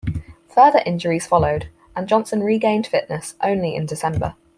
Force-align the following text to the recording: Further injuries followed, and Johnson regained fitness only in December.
Further 0.55 0.81
injuries 0.83 1.27
followed, 1.27 1.69
and 1.95 2.07
Johnson 2.07 2.41
regained 2.41 2.87
fitness 2.87 3.35
only 3.43 3.75
in 3.75 3.85
December. 3.85 4.33